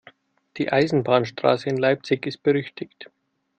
[0.57, 3.11] Die Eisenbahnstraße in Leipzig ist berüchtigt.